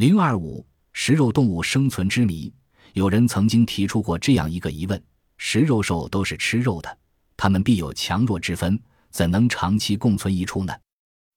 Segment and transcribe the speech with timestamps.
[0.00, 2.50] 零二五食肉动物生存之谜，
[2.94, 5.04] 有人曾经提出过这样一个疑问：
[5.36, 6.98] 食肉兽都是吃肉的，
[7.36, 10.72] 它们必有强弱之分，怎能长期共存一处呢？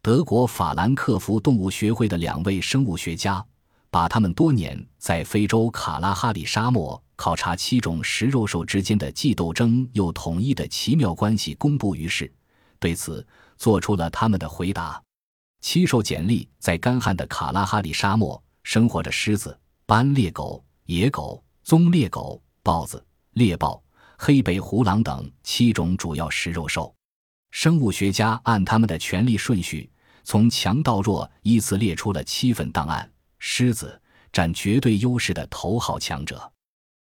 [0.01, 3.45] 德国法兰克福动物学会的两位生物学家，
[3.89, 12.33] 把他们多年在非洲卡拉哈里沙漠考察七种食肉兽之间的既斗争又统一的奇妙关系公布于世。
[12.79, 13.27] 对此，
[13.57, 15.03] 做出了他们的回答：
[15.59, 23.81] 七兽简历在干旱的卡拉哈里沙漠生活着狮子、斑鬣狗、野狗、棕鬣狗、豹子、猎豹、
[24.17, 26.93] 黑背狐狼等七种主要食肉兽。
[27.51, 29.89] 生物学家按它们的权力顺序，
[30.23, 33.09] 从强到弱依次列出了七份档案。
[33.37, 36.51] 狮子占绝对优势的头号强者，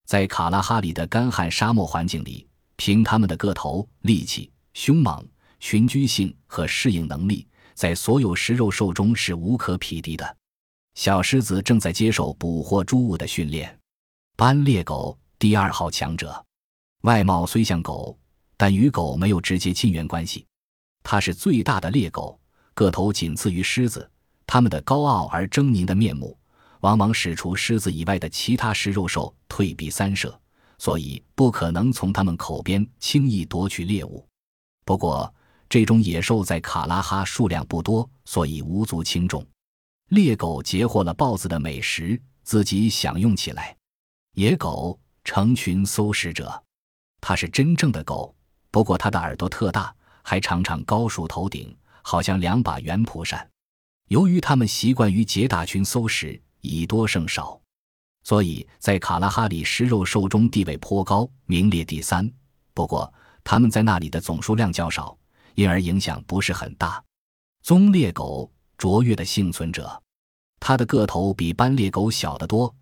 [0.05, 5.27] 在卡拉哈里的干旱沙漠环境里，凭他们的个头、力气、凶猛。
[5.61, 10.37] 群居性和适应能力在所有食肉兽中是无可匹敌的。
[10.99, 13.79] 小狮子正在接受捕获猪物的训练。
[14.35, 16.45] 斑鬣狗第二号强者，
[17.03, 18.19] 外貌虽像狗，
[18.57, 20.45] 但与狗没有直接亲缘关系。
[21.01, 22.37] 它是最大的猎狗，
[22.73, 24.11] 个头仅次于狮子。
[24.45, 26.37] 它们的高傲而狰狞的面目，
[26.81, 30.37] 往往使除狮子以外的其他食肉兽退避三舍，
[30.79, 34.27] 所以不可能从它们口边轻易夺取猎物。
[34.83, 35.33] 不过，
[35.69, 39.47] 这种野兽在卡拉哈数量不多，所以无足轻重。
[40.09, 43.75] 猎狗截获了豹子的美食，自己享用起来。
[44.33, 46.63] 野狗成群搜食者，
[47.21, 48.35] 它是真正的狗，
[48.71, 53.47] 不过它的耳朵特大，还常常高竖头顶，好像两把圆蒲扇。
[54.07, 57.61] 由于它们习惯于结大群搜食，以多胜少，
[58.23, 62.31] 所以在卡拉哈里食肉兽中地位颇高，名列第三。
[62.73, 65.15] 不过，它们在那里的总数量较少。
[65.55, 67.03] 因而影响不是很大。
[67.63, 68.49] 棕鬣狗
[68.79, 70.01] 卓越的幸存者，
[70.57, 72.73] 它的个头比斑鬣狗小得多，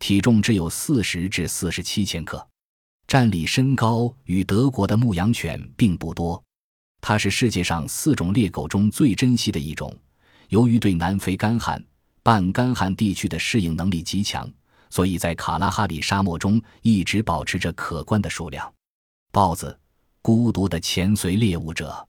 [0.00, 2.44] 体重只有四十至四十七千克，
[3.06, 6.42] 站立身高与德国的牧羊犬并不多。
[7.00, 9.96] 它是世界上四种猎狗中最珍惜的一种。
[10.48, 11.82] 由于对南非干旱、
[12.24, 14.50] 半干旱地区的适应能力极强，
[14.90, 18.72] 所以在卡拉哈里沙漠中一直保持着可观的数量。
[19.30, 19.78] 豹子，
[20.20, 22.04] 孤独的潜随猎物者。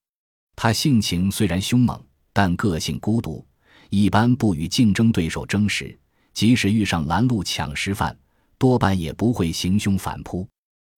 [0.55, 2.01] 它性情虽然凶猛，
[2.35, 3.47] 但个性孤独，
[3.89, 5.97] 一般不与竞争对手争食。
[6.33, 8.13] 即使遇上拦路抢食犯，
[8.57, 10.45] 多半也不会行凶反扑。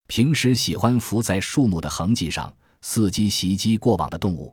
[0.07, 2.51] 平时喜欢伏在树木的痕迹上，
[2.83, 4.51] 伺机袭击过往的动物。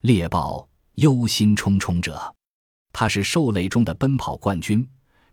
[0.00, 2.34] 猎豹忧心忡忡者，
[2.92, 4.84] 它是兽类中的奔跑冠军，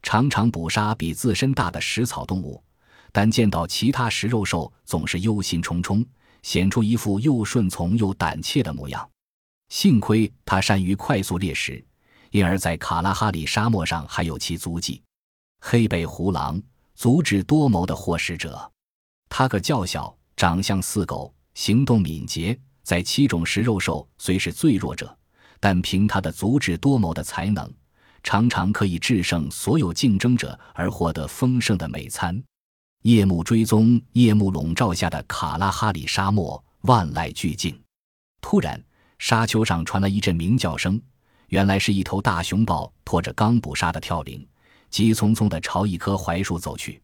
[0.04, 2.64] 常常捕杀比自身大的食草动物，
[3.12, 6.06] 但见到其他食肉兽总是忧心忡忡。
[6.44, 9.10] 显出一副又顺从又胆怯的模样。
[9.70, 11.84] 幸亏他善于快速猎食，
[12.32, 15.02] 因而在卡拉哈里沙漠上还有其足迹。
[15.60, 16.62] 黑背狐狼，
[16.96, 18.72] 足智多谋的获食者。
[19.30, 25.18] 他个较小，长相似狗，行动敏捷，在七种食肉兽虽是最弱者，
[25.60, 27.74] 但凭他的足智多谋的才能，
[28.22, 32.44] 常常可以制胜所有竞争者而获得丰盛的美餐。
[33.04, 37.78] 夜幕追踪，夜幕笼罩下的卡拉哈里沙漠，万籁俱静。
[38.40, 38.82] 突然，
[39.24, 41.02] 沙丘上传来一阵鸣叫声，
[41.48, 44.46] 原来是一头大熊豹拖着刚捕杀的跳羚，
[44.90, 47.02] 急匆匆地朝一棵槐树走去。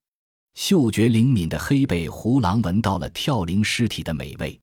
[0.53, 4.59] 嗅觉灵敏的黑背狐狼闻到了跳羚尸体的美味，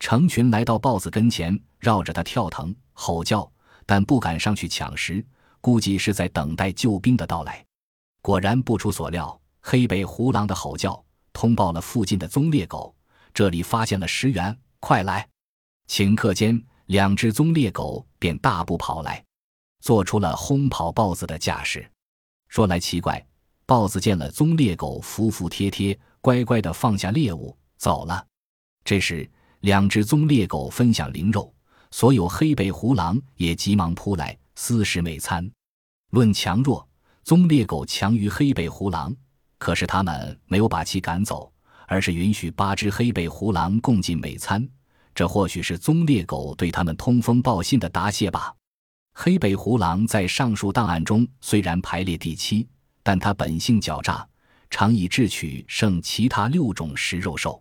[0.00, 3.46] 成群来到豹子跟前，绕着它跳腾、吼叫，
[3.84, 5.22] 但不敢上去抢食，
[5.60, 7.62] 估计是在等待救兵的到来。
[8.22, 9.38] 果然，不出所料。
[9.60, 11.04] 黑背狐狼的吼叫
[11.34, 12.96] 通报了附近的棕鬣狗，
[13.34, 15.28] 这里发现了食源，快来！
[15.88, 19.24] 顷刻间，两只棕鬣狗便大步跑来，
[19.80, 21.88] 做出了轰跑豹子的架势。
[22.48, 23.24] 说来奇怪，
[23.66, 28.24] 豹子见了棕鬣狗，服服帖帖，乖乖地放下猎物走了。
[28.84, 29.28] 这时，
[29.60, 31.52] 两只棕鬣狗分享灵肉，
[31.90, 35.50] 所有黑背狐狼也急忙扑来撕食美餐。
[36.10, 36.88] 论强弱，
[37.24, 39.14] 棕鬣狗强于黑背狐狼。
[39.58, 41.52] 可是他们没有把其赶走，
[41.88, 44.68] 而是允许八只黑背狐狼共进美餐。
[45.16, 48.54] 这或许是棕鬣狗对他们通风报信的答谢吧。
[49.14, 52.68] 黑北狐狼在上述档案中虽然排列第七，
[53.02, 54.28] 但它本性狡诈，
[54.68, 57.60] 常以智取胜其他六种食肉兽。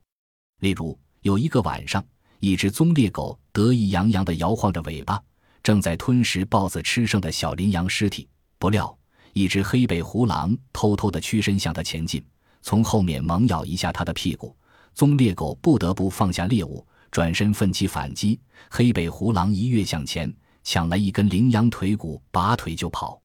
[0.59, 2.03] 例如，有一个晚上，
[2.41, 5.17] 一只棕鬣狗得意洋洋地摇晃着尾巴，
[5.63, 8.27] 正在吞食豹子吃剩的小羚羊尸体，
[8.59, 8.93] 不料。
[9.31, 12.21] 一只黑北狐狼偷偷地屈身向它前进，
[12.61, 14.53] 从后面猛咬一下它的屁股。
[14.93, 18.37] 棕猎狗不得不放下猎物，转身奋起反击。
[18.69, 20.29] 黑背狐狼一跃向前，
[20.65, 23.21] 抢来一根羚羊腿骨，拔腿就跑。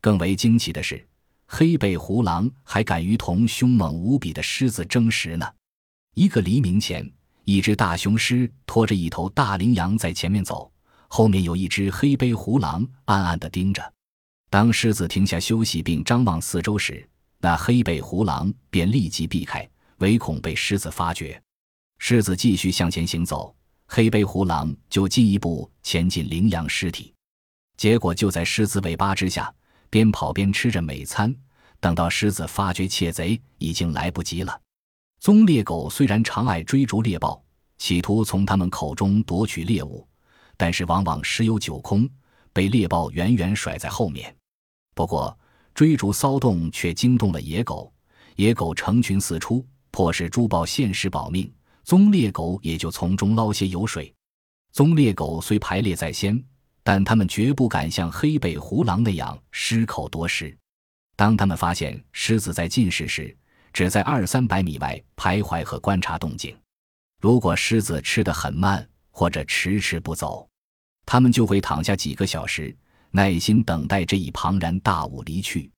[0.00, 1.06] 更为惊奇的是，
[1.46, 5.46] 黑背狐狼还敢于同凶猛无比的狮子争食呢。
[6.16, 7.08] 一个黎明前，
[7.44, 10.68] 一只大雄狮拖着一头大羚羊在前面走，
[11.06, 13.80] 后面有一只黑背狐狼暗暗地盯着。
[14.50, 17.08] 当狮子停下休息并张望四周时，
[17.38, 19.64] 那黑背狐狼便立即避开，
[19.98, 21.40] 唯恐被狮子发觉。
[21.98, 23.54] 狮子继续向前行走，
[23.86, 27.12] 黑背狐狼就进一步前进羚羊尸体。
[27.76, 29.52] 结果就在狮子尾巴之下，
[29.90, 31.34] 边跑边吃着美餐。
[31.80, 34.60] 等到狮子发觉窃贼，已经来不及了。
[35.20, 37.40] 棕猎狗虽然常爱追逐猎豹，
[37.76, 40.06] 企图从他们口中夺取猎物，
[40.56, 42.08] 但是往往十有九空，
[42.52, 44.34] 被猎豹远远甩在后面。
[44.94, 45.36] 不过，
[45.72, 47.92] 追逐骚动却惊动了野狗，
[48.34, 51.52] 野狗成群四出，迫使猪豹现实保命。
[51.88, 54.14] 棕猎狗也就从中捞些油水。
[54.72, 56.38] 棕猎狗虽排列在先，
[56.82, 60.54] 但他们绝不敢像黑背狐狼那样失口夺食。
[61.16, 63.34] 当他们发现狮子在进食时，
[63.72, 66.54] 只在二三百米外徘徊和观察动静。
[67.22, 70.46] 如果狮子吃得很慢或者迟迟不走，
[71.06, 72.76] 他们就会躺下几个小时，
[73.12, 75.72] 耐心等待这一庞然大物离去。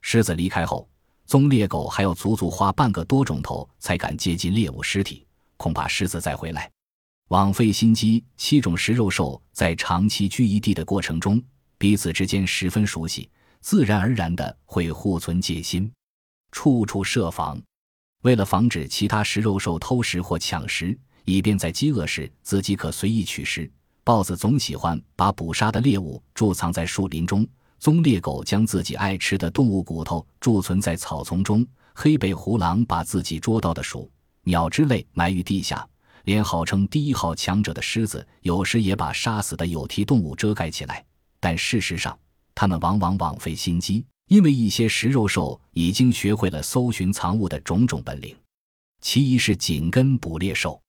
[0.00, 0.88] 狮子离开后，
[1.26, 5.26] 棕猎狗还要足足花半个多钟头才敢接近猎物尸体。
[5.60, 6.70] 恐怕狮子再回来，
[7.28, 8.24] 枉费心机。
[8.38, 11.38] 七种食肉兽在长期居一地的过程中，
[11.76, 13.28] 彼此之间十分熟悉，
[13.60, 15.92] 自然而然的会互存戒心，
[16.50, 17.60] 处处设防。
[18.22, 23.70] 为了防止其他食肉兽偷食或抢食，以便在饥饿时自己可随意取食，
[24.02, 27.46] 豹子总喜欢把捕杀的猎物贮藏在树林中。
[27.78, 31.66] 棕猎狗将自己爱吃的动物骨头贮存在草丛中。
[31.94, 34.10] 黑背狐狼把自己捉到的鼠。
[34.44, 35.86] 鸟之类埋于地下，
[36.24, 41.04] 连号称第一号强者的狮子，有时也把杀死的有蹄动物遮盖起来。
[41.38, 42.18] 但事实上，
[42.54, 48.36] 它们往往枉费心机，因为一些食肉兽已经学会了搜寻藏物的种种本领。
[49.00, 50.80] 其一是紧跟捕猎兽，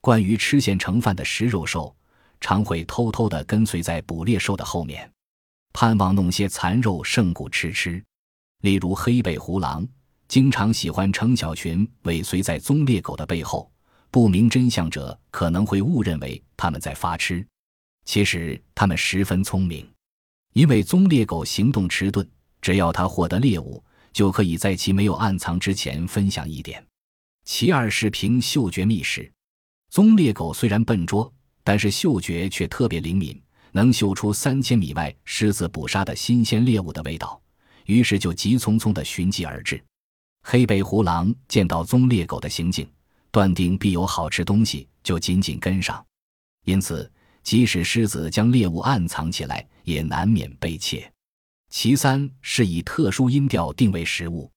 [0.00, 1.94] 关于吃现成饭的食肉兽，
[2.40, 5.10] 常会偷偷地跟随在捕猎兽的后面，
[5.72, 8.02] 盼望弄些残肉剩骨吃吃。
[8.62, 9.86] 例如黑背狐狼。
[10.32, 13.70] 经常喜欢成小群尾随在棕猎狗的背后，
[14.10, 17.46] 不明真相者可能会误认为他们在发痴，
[18.06, 19.86] 其实他们十分聪明，
[20.54, 22.26] 因为棕猎狗行动迟钝，
[22.62, 26.82] 只要它获得猎物，就可以在其没有暗藏之前分享一点。
[27.44, 29.30] 其二是凭嗅觉觅食，
[29.90, 31.30] 棕猎狗虽然笨拙，
[31.62, 33.38] 但是嗅觉却特别灵敏，
[33.72, 37.38] 能嗅出三千米外狮子捕杀的新鲜猎物的味道，
[37.84, 39.78] 于是就急匆匆地寻迹而至。
[40.42, 42.88] 黑背狐狼见到棕猎狗的行径，
[43.30, 46.04] 断定必有好吃东西，就紧紧跟上。
[46.64, 47.10] 因此，
[47.42, 51.10] 即使狮子将猎物暗藏起来，也难免被窃。
[51.70, 54.50] 其三是以特殊音调定位食物。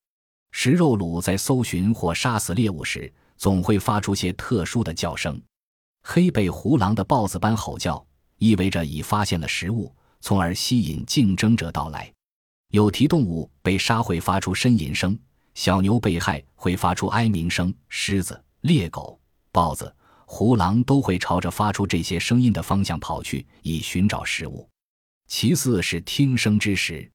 [0.52, 5.42] 食肉鹿在搜寻或杀死猎物时，总会发出些特殊的叫声。
[6.02, 8.06] 黑背狐狼的豹子般吼叫，
[8.38, 12.12] 意味着已发现了食物，从而吸引竞争者到来。
[12.72, 15.18] 有蹄动物被杀会发出呻吟声。
[15.56, 19.20] 小牛被害会发出哀鸣声，狮子、猎狗、
[19.54, 19.94] 豹子、
[20.26, 24.70] 狐狼都会朝着发出这些声音的方向跑去，以寻找食物。
[25.28, 27.10] 其次是听声之时，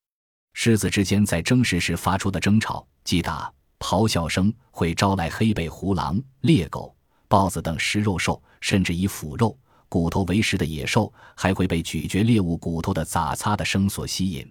[0.54, 6.96] 狮子之间在争食时发出的争吵、击打、咆哮声，会招来黑背狐狼、猎狗、
[7.28, 9.56] 豹子等食肉兽，甚至以腐肉、
[9.90, 14.50] 骨头为食的野兽，还会被咀嚼猎物骨头的杂擦的声所吸引。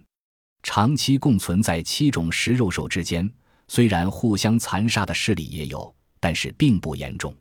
[0.62, 3.28] 长期共存在七种食肉兽之间。
[3.72, 7.32] 虽然互相残杀的势力也有，但是并不严重。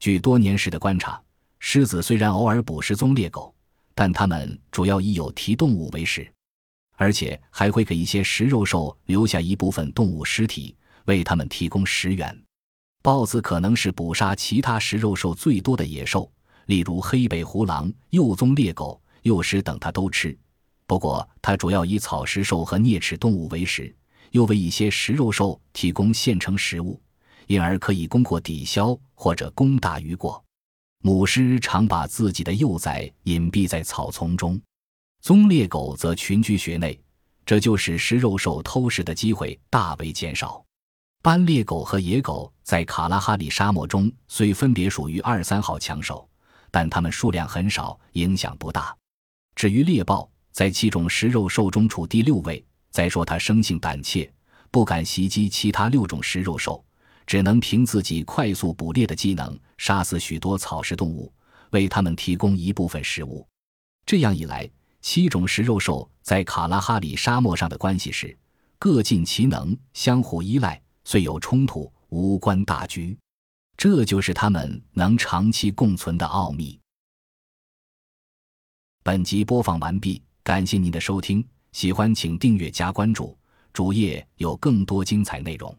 [0.00, 1.22] 据多年时的观察，
[1.60, 3.54] 狮子虽然偶尔捕食棕猎狗，
[3.94, 6.28] 但它们主要以有蹄动物为食，
[6.96, 10.74] 而且还会给一些食肉兽留下一部分动物尸体，
[11.04, 12.36] 为它们提供食源。
[13.00, 16.28] 豹子可能是捕杀其他食肉兽最多的野兽，
[16.66, 20.36] 例如黑背狐狼、幼棕猎狗、幼狮等，它都吃。
[20.88, 23.94] 不过，它主要以草食兽和啮齿动物为食。
[24.30, 27.00] 又为一些食肉兽提供现成食物，
[27.46, 30.42] 因而可以攻过抵消或者攻大于过。
[31.02, 34.60] 母狮常把自己的幼崽隐蔽在草丛中，
[35.22, 37.00] 棕猎狗则群居穴内，
[37.46, 40.62] 这就使食肉兽偷食的机会大为减少。
[41.22, 46.28] 斑鬣狗和野狗在卡拉哈里沙漠中虽分别属于二三号强手，
[46.70, 48.96] 但它们数量很少，影响不大。
[49.54, 52.64] 至于猎豹，在七种食肉兽中处第六位。
[52.90, 54.32] 再说，它生性胆怯，
[54.70, 56.84] 不敢袭击其他六种食肉兽，
[57.26, 61.32] 只能凭自己快速捕猎的技能杀死许多草食动物，
[61.70, 63.46] 为它们提供一部分食物。
[64.04, 64.68] 这样一来，
[65.00, 68.36] 七种食肉兽在卡拉哈里沙漠上的关系是
[68.78, 73.16] 各尽其能，相互依赖，虽有冲突无关大局。
[73.76, 76.78] 这就是它们能长期共存的奥秘。
[79.02, 83.36] 本集播放完毕，感谢您的收听，喜欢请订阅加关注，
[83.72, 85.74] 主页有更多精彩内容。